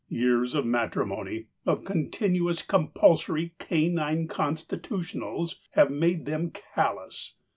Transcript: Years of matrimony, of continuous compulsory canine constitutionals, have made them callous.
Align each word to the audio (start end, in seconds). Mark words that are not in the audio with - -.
Years 0.09 0.55
of 0.55 0.65
matrimony, 0.65 1.45
of 1.67 1.83
continuous 1.85 2.63
compulsory 2.63 3.53
canine 3.59 4.27
constitutionals, 4.27 5.59
have 5.73 5.91
made 5.91 6.25
them 6.25 6.49
callous. 6.49 7.35